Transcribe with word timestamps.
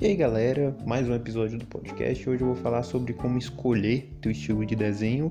E 0.00 0.06
aí 0.06 0.16
galera, 0.16 0.74
mais 0.86 1.06
um 1.06 1.14
episódio 1.14 1.58
do 1.58 1.66
podcast. 1.66 2.30
Hoje 2.30 2.40
eu 2.40 2.46
vou 2.46 2.56
falar 2.56 2.82
sobre 2.84 3.12
como 3.12 3.36
escolher 3.36 4.10
teu 4.22 4.32
estilo 4.32 4.64
de 4.64 4.74
desenho, 4.74 5.30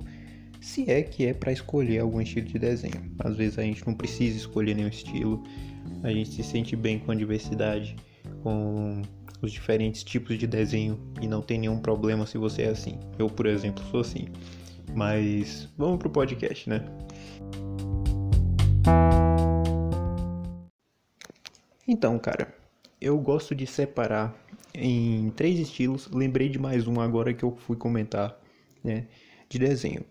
se 0.62 0.88
é 0.92 1.02
que 1.02 1.26
é 1.26 1.34
para 1.34 1.52
escolher 1.52 1.98
algum 1.98 2.22
estilo 2.22 2.46
de 2.46 2.60
desenho. 2.60 3.12
Às 3.18 3.36
vezes 3.36 3.58
a 3.58 3.64
gente 3.64 3.84
não 3.88 3.96
precisa 3.96 4.38
escolher 4.38 4.76
nenhum 4.76 4.90
estilo, 4.90 5.44
a 6.04 6.12
gente 6.12 6.30
se 6.30 6.44
sente 6.44 6.76
bem 6.76 7.00
com 7.00 7.12
a 7.12 7.16
diversidade, 7.16 7.96
com 8.44 9.02
os 9.42 9.52
diferentes 9.52 10.04
tipos 10.04 10.38
de 10.38 10.46
desenho 10.46 11.00
e 11.20 11.28
não 11.28 11.42
tem 11.42 11.58
nenhum 11.58 11.80
problema 11.80 12.28
se 12.28 12.38
você 12.38 12.62
é 12.62 12.70
assim. 12.70 13.00
Eu, 13.18 13.28
por 13.28 13.48
exemplo, 13.48 13.84
sou 13.90 14.02
assim. 14.02 14.28
Mas 14.94 15.68
vamos 15.76 15.98
pro 15.98 16.12
podcast, 16.12 16.70
né? 16.70 16.86
Então, 21.88 22.20
cara, 22.20 22.59
eu 23.02 23.18
gosto 23.18 23.56
de 23.56 23.66
separar 23.66 24.36
em 24.74 25.30
três 25.32 25.60
estilos. 25.60 26.08
Lembrei 26.08 26.50
de 26.50 26.60
mais 26.60 26.88
um 26.88 27.00
agora 27.00 27.34
que 27.34 27.44
eu 27.44 27.56
fui 27.56 27.78
comentar, 27.78 28.40
né? 28.84 29.08
De 29.48 29.58
desenho: 29.58 30.06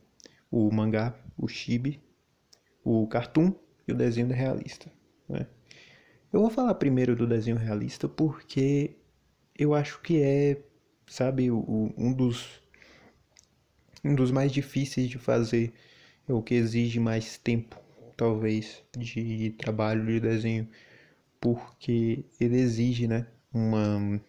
o 0.50 0.70
mangá, 0.72 1.14
o 1.36 1.46
chibi, 1.46 2.00
o 2.84 3.06
cartoon 3.06 3.52
e 3.86 3.92
o 3.92 3.96
desenho 3.96 4.28
realista, 4.28 4.90
né? 5.28 5.46
Eu 6.32 6.40
vou 6.40 6.50
falar 6.50 6.74
primeiro 6.74 7.16
do 7.16 7.26
desenho 7.26 7.56
realista 7.56 8.08
porque 8.08 8.96
eu 9.58 9.74
acho 9.74 10.00
que 10.02 10.22
é, 10.22 10.62
sabe, 11.06 11.50
o, 11.50 11.92
um 11.96 12.12
dos 12.12 12.62
um 14.04 14.14
dos 14.14 14.30
mais 14.30 14.52
difíceis 14.52 15.08
de 15.08 15.18
fazer, 15.18 15.72
é 16.28 16.32
o 16.32 16.42
que 16.42 16.54
exige 16.54 17.00
mais 17.00 17.36
tempo, 17.36 17.76
talvez, 18.16 18.82
de 18.96 19.50
trabalho 19.58 20.06
de 20.06 20.20
desenho 20.20 20.68
porque 21.40 22.24
ele 22.40 22.56
exige, 22.56 23.06
né, 23.06 23.26
uma, 23.52 24.20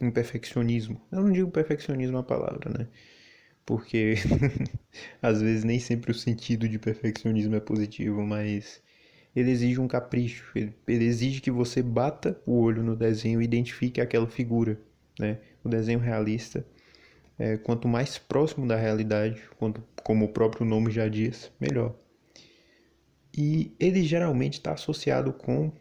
um 0.00 0.10
perfeccionismo. 0.10 1.00
Eu 1.10 1.22
não 1.22 1.32
digo 1.32 1.50
perfeccionismo 1.50 2.18
a 2.18 2.22
palavra, 2.22 2.70
né? 2.70 2.88
Porque 3.64 4.14
às 5.22 5.40
vezes 5.40 5.64
nem 5.64 5.78
sempre 5.78 6.10
o 6.10 6.14
sentido 6.14 6.68
de 6.68 6.78
perfeccionismo 6.78 7.54
é 7.54 7.60
positivo, 7.60 8.22
mas 8.22 8.82
ele 9.34 9.50
exige 9.50 9.80
um 9.80 9.86
capricho, 9.86 10.50
ele, 10.56 10.74
ele 10.88 11.04
exige 11.04 11.40
que 11.40 11.50
você 11.50 11.82
bata 11.82 12.40
o 12.44 12.58
olho 12.60 12.82
no 12.82 12.96
desenho 12.96 13.40
e 13.40 13.44
identifique 13.44 14.00
aquela 14.00 14.26
figura, 14.26 14.80
né? 15.18 15.38
O 15.62 15.68
desenho 15.68 15.98
realista, 15.98 16.66
é, 17.38 17.56
quanto 17.56 17.86
mais 17.86 18.18
próximo 18.18 18.66
da 18.66 18.76
realidade, 18.76 19.42
quanto, 19.58 19.82
como 20.02 20.24
o 20.24 20.32
próprio 20.32 20.66
nome 20.66 20.90
já 20.90 21.08
diz, 21.08 21.52
melhor. 21.60 21.94
E 23.36 23.74
ele 23.78 24.02
geralmente 24.02 24.54
está 24.54 24.72
associado 24.72 25.32
com 25.32 25.72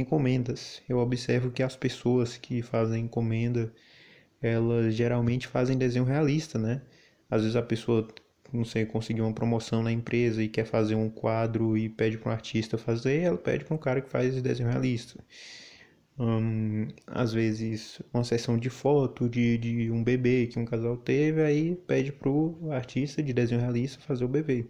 encomendas. 0.00 0.80
Eu 0.88 0.98
observo 0.98 1.50
que 1.50 1.62
as 1.62 1.76
pessoas 1.76 2.36
que 2.36 2.62
fazem 2.62 3.04
encomenda, 3.04 3.72
elas 4.40 4.94
geralmente 4.94 5.46
fazem 5.46 5.76
desenho 5.76 6.04
realista, 6.04 6.58
né? 6.58 6.82
Às 7.30 7.42
vezes 7.42 7.56
a 7.56 7.62
pessoa, 7.62 8.06
não 8.52 8.64
sei, 8.64 8.86
conseguiu 8.86 9.24
uma 9.24 9.34
promoção 9.34 9.82
na 9.82 9.92
empresa 9.92 10.42
e 10.42 10.48
quer 10.48 10.64
fazer 10.64 10.94
um 10.94 11.10
quadro 11.10 11.76
e 11.76 11.88
pede 11.88 12.18
para 12.18 12.30
um 12.30 12.32
artista 12.32 12.78
fazer, 12.78 13.22
ela 13.22 13.38
pede 13.38 13.64
para 13.64 13.74
um 13.74 13.78
cara 13.78 14.00
que 14.00 14.10
faz 14.10 14.40
desenho 14.40 14.70
realista. 14.70 15.22
Hum, 16.18 16.88
às 17.06 17.32
vezes 17.32 18.02
uma 18.12 18.24
sessão 18.24 18.58
de 18.58 18.68
foto 18.68 19.28
de, 19.28 19.56
de 19.58 19.90
um 19.90 20.02
bebê 20.02 20.48
que 20.48 20.58
um 20.58 20.64
casal 20.64 20.96
teve, 20.96 21.42
aí 21.42 21.76
pede 21.86 22.10
pro 22.12 22.58
artista 22.72 23.22
de 23.22 23.32
desenho 23.32 23.60
realista 23.60 24.00
fazer 24.00 24.24
o 24.24 24.28
bebê. 24.28 24.66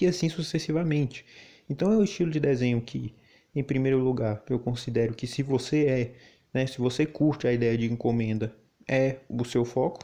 E 0.00 0.06
assim 0.06 0.28
sucessivamente. 0.28 1.24
Então 1.68 1.92
é 1.92 1.96
o 1.96 2.04
estilo 2.04 2.30
de 2.30 2.40
desenho 2.40 2.80
que 2.80 3.14
em 3.56 3.64
primeiro 3.64 3.98
lugar, 3.98 4.42
eu 4.50 4.58
considero 4.58 5.14
que 5.14 5.26
se 5.26 5.42
você 5.42 5.86
é, 5.86 6.12
né, 6.52 6.66
se 6.66 6.78
você 6.78 7.06
curte 7.06 7.48
a 7.48 7.52
ideia 7.52 7.76
de 7.76 7.90
encomenda, 7.90 8.54
é 8.86 9.16
o 9.28 9.44
seu 9.44 9.64
foco, 9.64 10.00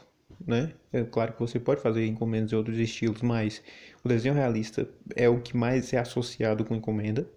né? 0.46 0.72
É 0.90 1.04
claro 1.04 1.34
que 1.34 1.40
você 1.40 1.60
pode 1.60 1.82
fazer 1.82 2.06
encomendas 2.06 2.52
em 2.52 2.56
outros 2.56 2.78
estilos, 2.78 3.20
mas 3.20 3.62
o 4.02 4.08
desenho 4.08 4.34
realista 4.34 4.88
é 5.14 5.28
o 5.28 5.40
que 5.40 5.54
mais 5.54 5.92
é 5.92 5.98
associado 5.98 6.64
com 6.64 6.74
encomenda. 6.74 7.28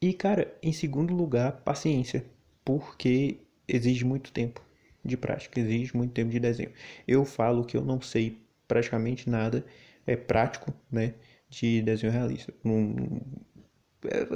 E, 0.00 0.12
cara, 0.12 0.54
em 0.62 0.72
segundo 0.72 1.12
lugar, 1.14 1.62
paciência, 1.62 2.24
porque 2.64 3.38
exige 3.68 4.04
muito 4.04 4.32
tempo 4.32 4.62
de 5.04 5.16
prática, 5.16 5.60
exige 5.60 5.96
muito 5.96 6.12
tempo 6.12 6.30
de 6.30 6.38
desenho. 6.38 6.70
Eu 7.06 7.24
falo 7.24 7.64
que 7.64 7.76
eu 7.76 7.84
não 7.84 8.00
sei 8.00 8.38
praticamente 8.68 9.28
nada, 9.28 9.64
é 10.06 10.16
prático, 10.16 10.72
né, 10.90 11.14
de 11.48 11.82
desenho 11.82 12.12
realista. 12.12 12.54
Não, 12.64 13.20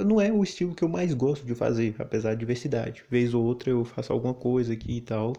não 0.05 0.21
é 0.21 0.31
o 0.31 0.43
estilo 0.43 0.73
que 0.73 0.83
eu 0.83 0.89
mais 0.89 1.13
gosto 1.13 1.45
de 1.45 1.53
fazer, 1.55 1.95
apesar 1.99 2.29
da 2.29 2.35
diversidade. 2.35 3.03
Vez 3.09 3.33
ou 3.33 3.43
outra 3.43 3.69
eu 3.69 3.83
faço 3.83 4.13
alguma 4.13 4.33
coisa 4.33 4.73
aqui 4.73 4.97
e 4.97 5.01
tal, 5.01 5.33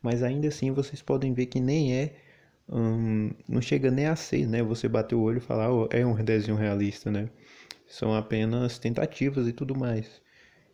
mas 0.00 0.22
ainda 0.22 0.48
assim 0.48 0.70
vocês 0.70 1.02
podem 1.02 1.32
ver 1.34 1.46
que 1.46 1.60
nem 1.60 1.94
é, 1.94 2.14
hum, 2.68 3.30
não 3.48 3.60
chega 3.60 3.90
nem 3.90 4.06
a 4.06 4.16
ser, 4.16 4.46
né? 4.46 4.62
Você 4.62 4.88
bater 4.88 5.14
o 5.14 5.22
olho 5.22 5.38
e 5.38 5.40
falar, 5.40 5.72
oh, 5.72 5.88
é 5.90 6.04
um 6.06 6.14
desenho 6.22 6.56
realista, 6.56 7.10
né? 7.10 7.28
São 7.86 8.14
apenas 8.14 8.78
tentativas 8.78 9.46
e 9.48 9.52
tudo 9.52 9.74
mais. 9.76 10.22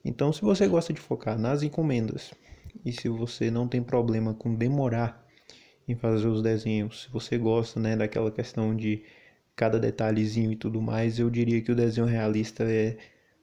Então, 0.04 0.32
se 0.32 0.42
você 0.42 0.66
gosta 0.68 0.92
de 0.92 1.00
focar 1.00 1.38
nas 1.38 1.62
encomendas 1.62 2.32
e 2.84 2.92
se 2.92 3.08
você 3.08 3.50
não 3.50 3.66
tem 3.66 3.82
problema 3.82 4.34
com 4.34 4.54
demorar 4.54 5.26
em 5.86 5.96
fazer 5.96 6.28
os 6.28 6.42
desenhos, 6.42 7.02
se 7.02 7.10
você 7.10 7.38
gosta, 7.38 7.80
né, 7.80 7.96
daquela 7.96 8.30
questão 8.30 8.76
de 8.76 9.02
cada 9.58 9.76
detalhezinho 9.80 10.52
e 10.52 10.56
tudo 10.56 10.80
mais, 10.80 11.18
eu 11.18 11.28
diria 11.28 11.60
que 11.60 11.72
o 11.72 11.74
desenho 11.74 12.06
realista 12.06 12.62
é 12.62 12.96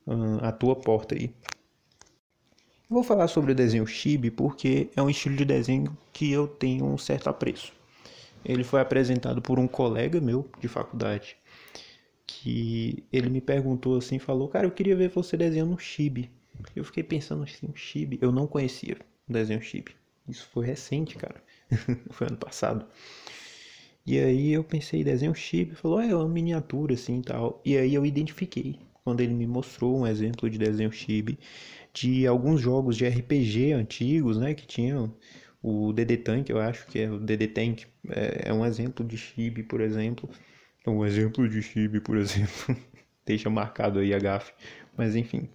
hum, 0.07 0.37
a 0.41 0.49
tua 0.49 0.73
porta 0.73 1.13
aí. 1.13 1.29
Vou 2.89 3.03
falar 3.03 3.27
sobre 3.27 3.51
o 3.51 3.55
desenho 3.55 3.85
chibi 3.85 4.31
porque 4.31 4.89
é 4.95 5.01
um 5.01 5.09
estilo 5.09 5.35
de 5.35 5.43
desenho 5.43 5.95
que 6.13 6.31
eu 6.31 6.47
tenho 6.47 6.85
um 6.85 6.97
certo 6.97 7.27
apreço. 7.27 7.73
Ele 8.45 8.63
foi 8.63 8.79
apresentado 8.79 9.41
por 9.41 9.59
um 9.59 9.67
colega 9.67 10.21
meu 10.21 10.47
de 10.61 10.69
faculdade, 10.69 11.35
que 12.25 13.03
ele 13.11 13.29
me 13.29 13.41
perguntou 13.41 13.97
assim, 13.97 14.17
falou, 14.17 14.47
cara, 14.47 14.65
eu 14.65 14.71
queria 14.71 14.95
ver 14.95 15.09
você 15.09 15.35
desenhando 15.35 15.73
um 15.73 15.77
chibi. 15.77 16.31
Eu 16.73 16.85
fiquei 16.85 17.03
pensando 17.03 17.43
assim, 17.43 17.67
um 17.67 17.75
chibi, 17.75 18.17
eu 18.21 18.31
não 18.31 18.47
conhecia 18.47 18.97
o 19.27 19.33
desenho 19.33 19.61
chibi. 19.61 19.91
Isso 20.29 20.47
foi 20.53 20.65
recente, 20.65 21.17
cara. 21.17 21.43
foi 22.11 22.27
ano 22.27 22.37
passado. 22.37 22.85
E 24.05 24.19
aí 24.19 24.53
eu 24.53 24.63
pensei, 24.63 25.03
desenho 25.03 25.33
chip, 25.33 25.75
falou, 25.75 25.99
é 25.99 26.15
uma 26.15 26.29
miniatura 26.29 26.93
assim 26.93 27.19
e 27.19 27.23
tal. 27.23 27.61
E 27.65 27.75
aí 27.75 27.93
eu 27.95 28.05
identifiquei, 28.05 28.79
quando 29.03 29.21
ele 29.21 29.33
me 29.33 29.47
mostrou 29.47 29.97
um 29.99 30.05
exemplo 30.07 30.49
de 30.49 30.57
desenho 30.57 30.91
chibi 30.91 31.39
de 31.93 32.27
alguns 32.27 32.61
jogos 32.61 32.97
de 32.97 33.07
RPG 33.07 33.73
antigos, 33.73 34.37
né, 34.37 34.53
que 34.53 34.67
tinham 34.67 35.15
o 35.61 35.91
DD 35.93 36.17
Tank, 36.17 36.49
eu 36.49 36.59
acho 36.59 36.85
que 36.87 36.99
é 36.99 37.09
o 37.09 37.19
DD 37.19 37.47
Tank, 37.47 37.83
é, 38.09 38.49
é 38.49 38.53
um 38.53 38.65
exemplo 38.65 39.03
de 39.03 39.17
chibi, 39.17 39.63
por 39.63 39.81
exemplo. 39.81 40.29
Um 40.85 41.03
exemplo 41.03 41.49
de 41.49 41.63
chibi, 41.63 41.99
por 41.99 42.17
exemplo. 42.17 42.77
Deixa 43.25 43.49
marcado 43.49 43.99
aí 43.99 44.13
a 44.13 44.19
gafe, 44.19 44.53
mas 44.95 45.15
enfim. 45.15 45.49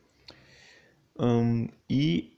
Um, 1.16 1.68
e, 1.88 2.36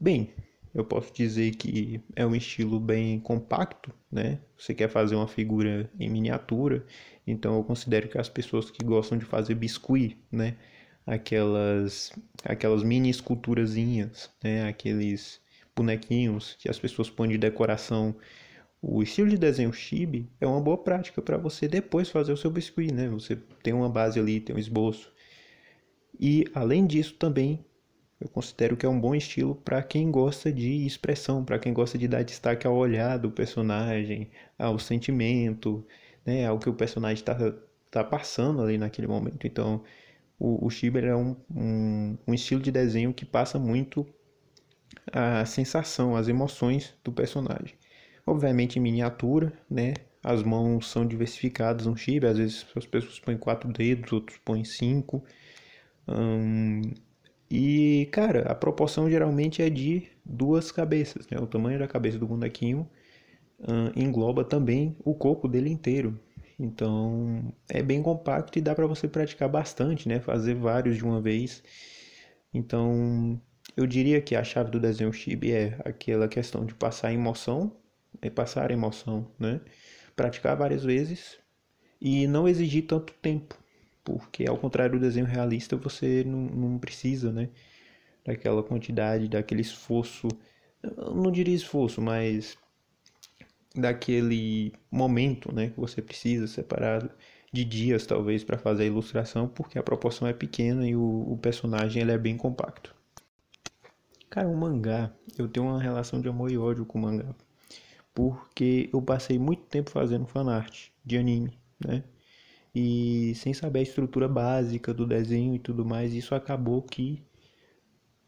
bem, 0.00 0.32
eu 0.74 0.84
posso 0.84 1.12
dizer 1.12 1.54
que 1.56 2.00
é 2.16 2.24
um 2.26 2.34
estilo 2.34 2.80
bem 2.80 3.20
compacto, 3.20 3.92
né? 4.10 4.40
Você 4.56 4.74
quer 4.74 4.88
fazer 4.88 5.14
uma 5.14 5.28
figura 5.28 5.90
em 6.00 6.08
miniatura, 6.08 6.84
então 7.26 7.56
eu 7.56 7.64
considero 7.64 8.08
que 8.08 8.18
as 8.18 8.28
pessoas 8.28 8.70
que 8.70 8.84
gostam 8.84 9.18
de 9.18 9.24
fazer 9.24 9.54
biscuit, 9.54 10.18
né? 10.30 10.56
Aquelas, 11.06 12.12
aquelas 12.44 12.82
mini 12.82 13.10
esculturazinhas, 13.10 14.30
né? 14.42 14.66
Aqueles 14.66 15.40
bonequinhos 15.76 16.56
que 16.58 16.68
as 16.68 16.78
pessoas 16.78 17.10
põem 17.10 17.30
de 17.30 17.38
decoração. 17.38 18.14
O 18.80 19.02
estilo 19.02 19.28
de 19.28 19.36
desenho 19.36 19.72
chibi 19.72 20.30
é 20.40 20.46
uma 20.46 20.60
boa 20.60 20.78
prática 20.78 21.20
para 21.20 21.36
você 21.36 21.68
depois 21.68 22.08
fazer 22.08 22.32
o 22.32 22.36
seu 22.36 22.50
biscuit, 22.50 22.92
né? 22.92 23.08
Você 23.10 23.36
tem 23.62 23.74
uma 23.74 23.88
base 23.88 24.18
ali, 24.18 24.40
tem 24.40 24.56
um 24.56 24.58
esboço. 24.58 25.12
E 26.18 26.46
além 26.54 26.86
disso 26.86 27.14
também 27.14 27.64
eu 28.22 28.28
considero 28.28 28.76
que 28.76 28.86
é 28.86 28.88
um 28.88 29.00
bom 29.00 29.14
estilo 29.14 29.56
para 29.56 29.82
quem 29.82 30.10
gosta 30.10 30.52
de 30.52 30.86
expressão, 30.86 31.44
para 31.44 31.58
quem 31.58 31.72
gosta 31.72 31.98
de 31.98 32.06
dar 32.06 32.22
destaque 32.22 32.66
ao 32.66 32.76
olhar 32.76 33.18
do 33.18 33.30
personagem, 33.30 34.30
ao 34.56 34.78
sentimento, 34.78 35.84
né, 36.24 36.46
ao 36.46 36.58
que 36.58 36.68
o 36.68 36.74
personagem 36.74 37.20
está 37.20 37.36
tá 37.90 38.04
passando 38.04 38.62
ali 38.62 38.78
naquele 38.78 39.08
momento. 39.08 39.44
Então, 39.44 39.82
o, 40.38 40.66
o 40.66 40.70
Shiber 40.70 41.04
é 41.04 41.16
um, 41.16 41.36
um, 41.50 42.16
um 42.28 42.34
estilo 42.34 42.62
de 42.62 42.70
desenho 42.70 43.12
que 43.12 43.24
passa 43.24 43.58
muito 43.58 44.06
a 45.12 45.44
sensação, 45.44 46.14
as 46.14 46.28
emoções 46.28 46.94
do 47.02 47.10
personagem. 47.10 47.74
Obviamente 48.24 48.78
em 48.78 48.82
miniatura, 48.82 49.52
né? 49.68 49.94
As 50.22 50.44
mãos 50.44 50.88
são 50.88 51.04
diversificadas 51.04 51.86
no 51.86 51.96
Shiba, 51.96 52.28
às 52.28 52.38
vezes 52.38 52.64
as 52.76 52.86
pessoas 52.86 53.18
põem 53.18 53.36
quatro 53.36 53.72
dedos, 53.72 54.12
outros 54.12 54.38
põem 54.44 54.62
cinco. 54.64 55.24
Hum, 56.06 56.82
e, 57.54 58.06
cara, 58.06 58.50
a 58.50 58.54
proporção 58.54 59.10
geralmente 59.10 59.60
é 59.60 59.68
de 59.68 60.08
duas 60.24 60.72
cabeças, 60.72 61.28
né? 61.28 61.38
O 61.38 61.46
tamanho 61.46 61.78
da 61.78 61.86
cabeça 61.86 62.18
do 62.18 62.26
bonequinho 62.26 62.88
uh, 63.60 63.92
engloba 63.94 64.42
também 64.42 64.96
o 65.04 65.14
corpo 65.14 65.46
dele 65.46 65.68
inteiro. 65.68 66.18
Então, 66.58 67.52
é 67.68 67.82
bem 67.82 68.02
compacto 68.02 68.58
e 68.58 68.62
dá 68.62 68.74
para 68.74 68.86
você 68.86 69.06
praticar 69.06 69.50
bastante, 69.50 70.08
né? 70.08 70.18
Fazer 70.18 70.54
vários 70.54 70.96
de 70.96 71.04
uma 71.04 71.20
vez. 71.20 71.62
Então, 72.54 73.38
eu 73.76 73.86
diria 73.86 74.22
que 74.22 74.34
a 74.34 74.42
chave 74.42 74.70
do 74.70 74.80
desenho 74.80 75.12
chibi 75.12 75.52
é 75.52 75.78
aquela 75.84 76.28
questão 76.28 76.64
de 76.64 76.74
passar 76.74 77.12
emoção, 77.12 77.76
é 78.22 78.30
passar 78.30 78.70
emoção, 78.70 79.30
né? 79.38 79.60
Praticar 80.16 80.56
várias 80.56 80.84
vezes 80.84 81.36
e 82.00 82.26
não 82.26 82.48
exigir 82.48 82.86
tanto 82.86 83.12
tempo, 83.20 83.61
porque 84.04 84.46
ao 84.48 84.56
contrário 84.56 84.98
do 84.98 85.00
desenho 85.00 85.26
realista 85.26 85.76
você 85.76 86.24
não, 86.24 86.40
não 86.40 86.78
precisa, 86.78 87.32
né? 87.32 87.48
Daquela 88.24 88.62
quantidade, 88.62 89.28
daquele 89.28 89.62
esforço, 89.62 90.28
não 91.14 91.30
diria 91.30 91.54
esforço, 91.54 92.00
mas 92.00 92.56
daquele 93.74 94.72
momento, 94.90 95.52
né? 95.54 95.70
Que 95.70 95.80
você 95.80 96.02
precisa 96.02 96.46
separado 96.46 97.10
de 97.52 97.64
dias 97.64 98.06
talvez 98.06 98.42
para 98.42 98.58
fazer 98.58 98.84
a 98.84 98.86
ilustração, 98.86 99.46
porque 99.48 99.78
a 99.78 99.82
proporção 99.82 100.26
é 100.26 100.32
pequena 100.32 100.88
e 100.88 100.96
o, 100.96 101.32
o 101.32 101.38
personagem 101.38 102.02
ele 102.02 102.12
é 102.12 102.18
bem 102.18 102.36
compacto. 102.36 102.94
Cara, 104.30 104.48
o 104.48 104.56
mangá, 104.56 105.12
eu 105.36 105.46
tenho 105.46 105.66
uma 105.66 105.80
relação 105.80 106.20
de 106.20 106.28
amor 106.28 106.50
e 106.50 106.56
ódio 106.56 106.86
com 106.86 106.98
o 106.98 107.02
mangá. 107.02 107.34
Porque 108.14 108.88
eu 108.92 109.02
passei 109.02 109.38
muito 109.38 109.64
tempo 109.64 109.90
fazendo 109.90 110.26
fanart 110.26 110.88
de 111.04 111.18
anime, 111.18 111.58
né? 111.84 112.02
E 112.74 113.34
sem 113.36 113.54
saber 113.54 113.80
a 113.80 113.82
estrutura 113.82 114.28
básica 114.28 114.94
do 114.94 115.06
desenho 115.06 115.54
e 115.54 115.58
tudo 115.58 115.84
mais, 115.84 116.14
isso 116.14 116.34
acabou 116.34 116.82
que 116.82 117.22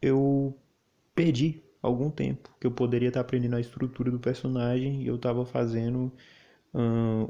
eu 0.01 0.57
perdi 1.15 1.63
algum 1.81 2.09
tempo. 2.11 2.55
Que 2.59 2.67
eu 2.67 2.71
poderia 2.71 3.09
estar 3.09 3.21
aprendendo 3.21 3.55
a 3.55 3.61
estrutura 3.61 4.11
do 4.11 4.19
personagem 4.19 5.03
e 5.03 5.07
eu 5.07 5.15
estava 5.15 5.45
fazendo 5.45 6.11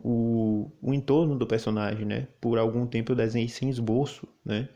o, 0.03 0.71
o 0.81 0.94
entorno 0.94 1.38
do 1.38 1.45
personagem, 1.47 2.06
né? 2.06 2.27
Por 2.41 2.57
algum 2.57 2.85
tempo 2.88 3.12
eu 3.12 3.15
desenhei 3.15 3.47
sem 3.50 3.69
esboço, 3.69 4.27
né? 4.44 4.69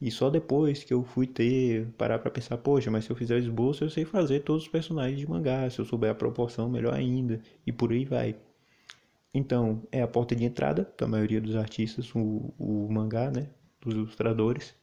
E 0.00 0.10
só 0.10 0.30
depois 0.30 0.84
que 0.84 0.94
eu 0.94 1.04
fui 1.04 1.26
ter, 1.26 1.88
parar 1.98 2.18
pra 2.20 2.30
pensar, 2.30 2.58
poxa, 2.58 2.90
mas 2.90 3.04
se 3.04 3.10
eu 3.12 3.16
fizer 3.16 3.36
o 3.36 3.38
esboço, 3.38 3.84
eu 3.84 3.90
sei 3.90 4.04
fazer 4.04 4.40
todos 4.40 4.64
os 4.64 4.68
personagens 4.68 5.18
de 5.18 5.28
mangá, 5.28 5.68
se 5.70 5.80
eu 5.80 5.84
souber 5.84 6.10
a 6.10 6.14
proporção, 6.14 6.68
melhor 6.70 6.94
ainda, 6.94 7.40
e 7.66 7.72
por 7.72 7.92
aí 7.92 8.04
vai. 8.04 8.36
Então, 9.32 9.82
é 9.90 10.02
a 10.02 10.08
porta 10.08 10.36
de 10.36 10.44
entrada 10.44 10.84
para 10.84 11.06
a 11.06 11.10
maioria 11.10 11.40
dos 11.40 11.56
artistas, 11.56 12.14
o, 12.14 12.52
o 12.58 12.88
mangá, 12.90 13.30
né, 13.30 13.48
dos 13.80 13.94
ilustradores. 13.94 14.74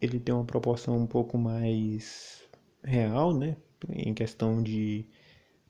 Ele 0.00 0.18
tem 0.20 0.34
uma 0.34 0.44
proporção 0.44 0.98
um 0.98 1.06
pouco 1.06 1.38
mais 1.38 2.42
real, 2.82 3.32
né, 3.36 3.56
em 3.88 4.12
questão 4.12 4.62
de 4.62 5.06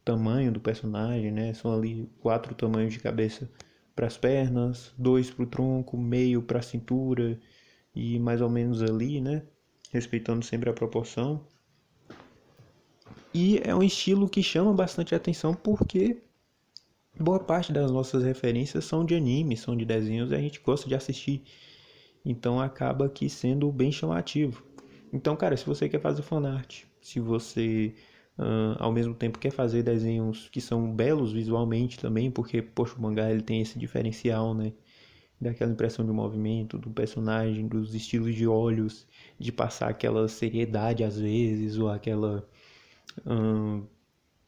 tamanho 0.04 0.52
do 0.52 0.60
personagem, 0.60 1.30
né, 1.32 1.54
são 1.54 1.72
ali 1.74 2.10
quatro 2.20 2.54
tamanhos 2.54 2.94
de 2.94 3.00
cabeça 3.00 3.50
para 3.94 4.06
as 4.06 4.16
pernas, 4.16 4.92
dois 4.98 5.30
para 5.30 5.44
o 5.44 5.46
tronco, 5.46 5.96
meio 5.98 6.42
para 6.42 6.60
a 6.60 6.62
cintura 6.62 7.38
e 7.94 8.18
mais 8.18 8.40
ou 8.40 8.50
menos 8.50 8.82
ali, 8.82 9.20
né? 9.20 9.42
Respeitando 9.92 10.44
sempre 10.44 10.70
a 10.70 10.72
proporção. 10.74 11.46
E 13.34 13.61
é 13.64 13.75
um 13.75 13.82
estilo 13.82 14.29
que 14.29 14.43
chama 14.43 14.73
bastante 14.73 15.14
atenção 15.14 15.55
porque 15.55 16.23
boa 17.19 17.40
parte 17.40 17.73
das 17.73 17.90
nossas 17.90 18.25
referências 18.25 18.84
são 18.84 19.05
de 19.05 19.14
anime, 19.14 19.56
são 19.56 19.76
de 19.76 19.84
desenhos 19.84 20.31
e 20.31 20.34
a 20.34 20.40
gente 20.40 20.61
gosta 20.61 20.88
de 20.88 20.94
assistir. 20.94 21.43
Então 22.25 22.61
acaba 22.61 23.06
aqui 23.06 23.29
sendo 23.29 23.70
bem 23.73 23.90
chamativo. 23.90 24.64
Então, 25.12 25.37
cara, 25.37 25.56
se 25.56 25.67
você 25.67 25.88
quer 25.88 26.00
fazer 26.00 26.23
fanart, 26.23 26.84
se 27.00 27.20
você 27.20 27.94
Uh, 28.38 28.75
ao 28.79 28.90
mesmo 28.90 29.14
tempo 29.14 29.38
quer 29.38 29.50
fazer 29.50 29.82
desenhos 29.82 30.49
que 30.49 30.61
são 30.61 30.90
belos 30.90 31.32
visualmente 31.32 31.99
também, 31.99 32.31
porque 32.31 32.62
poxa, 32.62 32.96
o 32.96 33.02
mangá 33.02 33.31
ele 33.31 33.43
tem 33.43 33.61
esse 33.61 33.79
diferencial, 33.79 34.55
né? 34.55 34.73
Daquela 35.40 35.73
impressão 35.73 36.05
de 36.05 36.12
movimento 36.12 36.79
do 36.79 36.90
personagem, 36.90 37.69
dos 37.69 37.94
estilos 37.94 38.34
de 38.34 38.46
olhos, 38.46 39.06
de 39.38 39.52
passar 39.52 39.90
aquela 39.90 40.29
seriedade 40.29 41.05
às 41.05 41.19
vezes, 41.19 41.76
ou 41.79 41.88
aquela. 41.90 42.49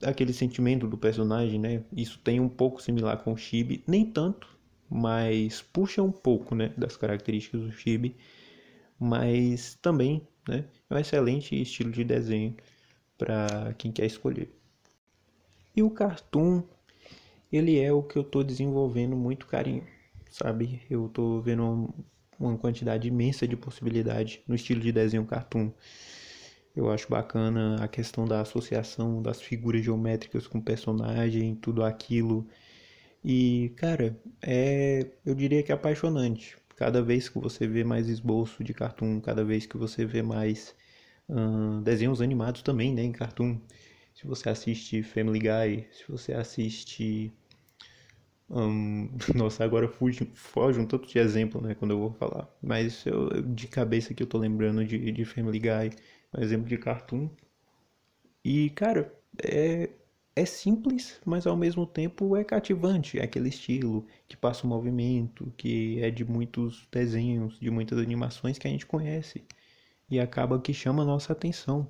Aquele 0.03 0.33
sentimento 0.33 0.87
do 0.87 0.99
personagem, 0.99 1.59
né? 1.59 1.85
Isso 1.93 2.19
tem 2.19 2.41
um 2.41 2.49
pouco 2.49 2.83
similar 2.83 3.19
com 3.19 3.33
o 3.33 3.37
Chibi, 3.37 3.83
nem 3.87 4.05
tanto, 4.05 4.49
mas 4.91 5.62
puxa 5.62 6.03
um 6.03 6.12
pouco, 6.12 6.55
né? 6.55 6.75
Das 6.77 6.97
características 6.97 7.62
do 7.62 7.73
Chibi, 7.73 8.17
mas 8.99 9.79
também, 9.81 10.27
né? 10.49 10.65
É 10.91 10.95
um 10.95 10.99
excelente 10.99 11.61
estilo 11.61 11.91
de 11.91 12.05
desenho 12.05 12.55
para 13.17 13.75
quem 13.79 13.91
quer 13.91 14.06
escolher. 14.06 14.55
E 15.75 15.83
o 15.83 15.91
cartoon, 15.91 16.62
ele 17.50 17.79
é 17.79 17.93
o 17.93 18.03
que 18.03 18.17
eu 18.17 18.23
estou 18.23 18.45
desenvolvendo 18.45 19.17
muito 19.17 19.47
carinho, 19.47 19.87
sabe? 20.31 20.83
Eu 20.91 21.07
estou 21.07 21.41
vendo 21.41 21.95
uma 22.39 22.59
quantidade 22.59 23.09
imensa 23.09 23.49
de 23.49 23.57
possibilidade 23.57 24.43
no 24.47 24.55
estilo 24.55 24.81
de 24.81 24.93
desenho 24.93 25.25
cartoon. 25.25 25.73
Eu 26.75 26.91
acho 26.91 27.09
bacana 27.09 27.76
a 27.82 27.88
questão 27.88 28.26
da 28.26 28.41
associação 28.41 29.23
das 29.23 29.41
figuras 29.41 29.85
geométricas 29.85 30.47
com 30.47 30.59
o 30.59 30.62
personagem, 30.62 31.55
tudo 31.55 31.85
aquilo. 31.85 32.47
E, 33.25 33.73
cara, 33.76 34.19
é, 34.43 35.06
eu 35.25 35.35
diria 35.35 35.62
que 35.62 35.73
é 35.73 35.75
apaixonante. 35.75 36.56
Cada 36.76 37.03
vez 37.03 37.29
que 37.29 37.38
você 37.38 37.67
vê 37.67 37.85
mais 37.85 38.09
esboço 38.09 38.65
de 38.65 38.75
cartoon, 38.75 39.21
cada 39.21 39.44
vez 39.44 39.67
que 39.67 39.76
você 39.76 40.05
vê 40.05 40.23
mais 40.23 40.75
uh, 41.29 41.81
desenhos 41.82 42.21
animados 42.21 42.62
também, 42.62 42.93
né, 42.94 43.03
em 43.03 43.12
cartoon. 43.12 43.59
Se 44.15 44.26
você 44.26 44.49
assiste 44.49 45.03
Family 45.03 45.38
Guy, 45.41 45.87
se 45.93 46.05
você 46.09 46.32
assiste 46.32 47.32
um, 48.50 49.09
nossa, 49.35 49.65
agora 49.65 49.88
fuge, 49.88 50.31
foge 50.35 50.79
um 50.81 50.87
tanto 50.87 51.09
de 51.09 51.19
exemplo, 51.19 51.61
né, 51.61 51.75
quando 51.75 51.93
eu 51.93 51.99
vou 51.99 52.12
falar. 52.12 52.49
Mas 52.62 53.05
eu, 53.06 53.43
de 53.43 53.69
cabeça 53.69 54.15
que 54.15 54.23
eu 54.23 54.26
tô 54.26 54.38
lembrando 54.38 54.85
de, 54.85 55.12
de 55.12 55.25
Family 55.25 55.59
Guy, 55.59 55.91
um 56.37 56.43
exemplo 56.43 56.69
de 56.69 56.79
cartoon. 56.79 57.29
E, 58.45 58.71
cara, 58.71 59.13
é, 59.43 59.91
é 60.37 60.45
simples, 60.45 61.21
mas 61.25 61.47
ao 61.47 61.57
mesmo 61.57 61.87
tempo 61.87 62.37
é 62.37 62.45
cativante. 62.45 63.19
É 63.19 63.25
aquele 63.25 63.49
estilo 63.49 64.07
que 64.29 64.37
passa 64.37 64.67
o 64.67 64.69
movimento, 64.69 65.53
que 65.57 66.03
é 66.03 66.11
de 66.11 66.25
muitos 66.25 66.87
desenhos, 66.91 67.59
de 67.59 67.71
muitas 67.71 67.99
animações 67.99 68.59
que 68.59 68.67
a 68.67 68.71
gente 68.71 68.87
conhece 68.87 69.45
e 70.11 70.21
acaba 70.21 70.61
que 70.61 70.75
chama 70.75 71.03
a 71.03 71.07
nossa 71.07 71.33
atenção. 71.33 71.89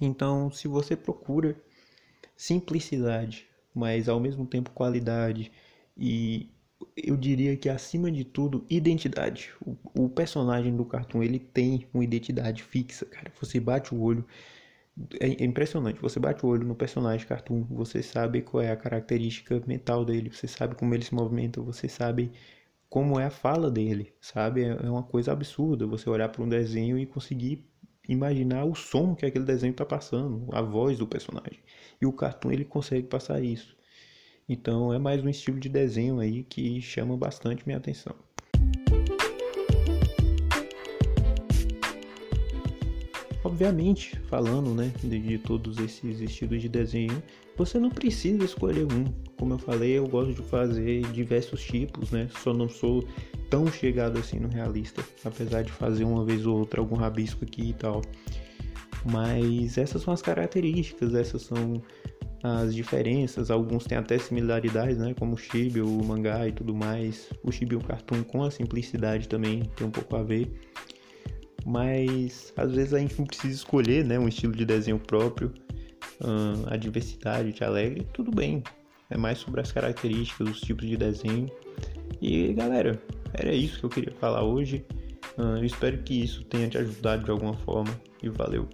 Então, 0.00 0.50
se 0.50 0.68
você 0.68 0.96
procura 0.96 1.56
simplicidade, 2.36 3.46
mas 3.74 4.08
ao 4.08 4.20
mesmo 4.20 4.46
tempo 4.46 4.70
qualidade 4.70 5.50
e 5.96 6.50
eu 6.96 7.16
diria 7.16 7.56
que 7.56 7.68
acima 7.68 8.10
de 8.10 8.24
tudo 8.24 8.64
identidade. 8.68 9.50
O, 9.64 10.04
o, 10.04 10.08
personagem 10.08 10.76
do 10.76 10.84
cartoon 10.84 11.22
ele 11.22 11.38
tem 11.38 11.86
uma 11.92 12.04
identidade 12.04 12.62
fixa, 12.62 13.06
cara. 13.06 13.32
Você 13.40 13.60
bate 13.60 13.94
o 13.94 14.00
olho, 14.00 14.24
é, 15.20 15.42
é 15.42 15.44
impressionante. 15.44 16.00
Você 16.00 16.18
bate 16.20 16.44
o 16.44 16.48
olho 16.48 16.66
no 16.66 16.74
personagem 16.74 17.26
cartoon, 17.26 17.64
você 17.70 18.02
sabe 18.02 18.42
qual 18.42 18.62
é 18.62 18.70
a 18.70 18.76
característica 18.76 19.60
mental 19.66 20.04
dele, 20.04 20.30
você 20.30 20.46
sabe 20.46 20.74
como 20.74 20.94
ele 20.94 21.04
se 21.04 21.14
movimenta, 21.14 21.60
você 21.60 21.88
sabe 21.88 22.32
como 22.88 23.18
é 23.20 23.26
a 23.26 23.30
fala 23.30 23.70
dele, 23.70 24.12
sabe? 24.20 24.64
É, 24.64 24.68
é 24.68 24.90
uma 24.90 25.02
coisa 25.02 25.32
absurda 25.32 25.86
você 25.86 26.08
olhar 26.08 26.28
para 26.28 26.42
um 26.42 26.48
desenho 26.48 26.98
e 26.98 27.06
conseguir 27.06 27.66
imaginar 28.08 28.64
o 28.64 28.74
som 28.74 29.14
que 29.14 29.26
aquele 29.26 29.44
desenho 29.44 29.72
está 29.72 29.84
passando, 29.84 30.46
a 30.52 30.62
voz 30.62 30.98
do 30.98 31.06
personagem. 31.06 31.60
E 32.00 32.06
o 32.06 32.12
cartoon 32.12 32.52
ele 32.52 32.64
consegue 32.64 33.06
passar 33.06 33.42
isso. 33.42 33.77
Então 34.50 34.94
é 34.94 34.98
mais 34.98 35.22
um 35.22 35.28
estilo 35.28 35.60
de 35.60 35.68
desenho 35.68 36.20
aí 36.20 36.42
que 36.42 36.80
chama 36.80 37.14
bastante 37.18 37.62
minha 37.66 37.76
atenção. 37.76 38.14
Obviamente, 43.44 44.18
falando 44.20 44.74
né, 44.74 44.90
de, 45.02 45.18
de, 45.18 45.38
todos 45.38 45.76
esses 45.78 46.20
estilos 46.20 46.62
de 46.62 46.68
desenho, 46.68 47.22
você 47.58 47.78
não 47.78 47.90
precisa 47.90 48.42
escolher 48.42 48.86
um. 48.90 49.04
Como 49.38 49.52
eu 49.52 49.58
falei, 49.58 49.98
eu 49.98 50.08
gosto 50.08 50.32
de 50.32 50.42
fazer 50.48 51.02
diversos 51.12 51.62
tipos, 51.62 52.10
né? 52.10 52.28
Só 52.42 52.54
não 52.54 52.70
sou 52.70 53.06
tão 53.50 53.66
chegado 53.70 54.18
assim 54.18 54.38
no 54.38 54.48
realista, 54.48 55.04
apesar 55.24 55.62
de 55.62 55.72
fazer 55.72 56.04
uma 56.04 56.24
vez 56.24 56.46
ou 56.46 56.58
outra 56.58 56.80
algum 56.80 56.96
rabisco 56.96 57.44
aqui 57.44 57.70
e 57.70 57.74
tal. 57.74 58.00
Mas 59.04 59.76
essas 59.76 60.02
são 60.02 60.12
as 60.12 60.22
características, 60.22 61.14
essas 61.14 61.42
são 61.42 61.82
as 62.42 62.74
diferenças, 62.74 63.50
alguns 63.50 63.84
têm 63.84 63.98
até 63.98 64.18
similaridades, 64.18 64.98
né, 64.98 65.14
como 65.18 65.34
o 65.34 65.36
chibi, 65.36 65.80
o 65.80 66.04
mangá 66.04 66.46
e 66.46 66.52
tudo 66.52 66.74
mais. 66.74 67.28
O 67.42 67.50
chibi 67.50 67.74
e 67.74 67.78
o 67.78 67.80
cartoon 67.80 68.22
com 68.22 68.42
a 68.42 68.50
simplicidade 68.50 69.28
também 69.28 69.62
tem 69.76 69.86
um 69.86 69.90
pouco 69.90 70.16
a 70.16 70.22
ver 70.22 70.50
mas 71.68 72.52
às 72.56 72.72
vezes 72.74 72.94
a 72.94 72.98
gente 72.98 73.18
não 73.18 73.26
precisa 73.26 73.54
escolher 73.54 74.02
né, 74.02 74.18
um 74.18 74.26
estilo 74.26 74.54
de 74.54 74.64
desenho 74.64 74.98
próprio, 74.98 75.52
uh, 76.22 76.66
a 76.66 76.76
diversidade 76.76 77.52
te 77.52 77.62
alegra, 77.62 78.02
tudo 78.12 78.30
bem. 78.30 78.62
É 79.10 79.16
mais 79.16 79.38
sobre 79.38 79.60
as 79.60 79.70
características, 79.70 80.48
os 80.48 80.60
tipos 80.60 80.86
de 80.86 80.96
desenho. 80.96 81.50
E 82.20 82.52
galera, 82.54 83.00
era 83.34 83.52
isso 83.52 83.80
que 83.80 83.84
eu 83.84 83.90
queria 83.90 84.14
falar 84.14 84.44
hoje. 84.44 84.84
Uh, 85.36 85.58
eu 85.58 85.64
espero 85.64 85.98
que 85.98 86.22
isso 86.22 86.42
tenha 86.44 86.68
te 86.68 86.78
ajudado 86.78 87.24
de 87.24 87.30
alguma 87.30 87.54
forma 87.54 87.90
e 88.22 88.28
valeu. 88.30 88.68